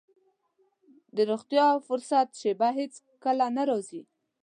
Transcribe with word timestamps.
د 1.15 1.17
روغتيا 1.29 1.65
او 1.73 1.79
فرصت 1.89 2.27
شېبه 2.39 2.69
هېڅ 2.79 2.93
کله 3.23 3.45
نه 3.57 3.63
راځي. 3.69 4.01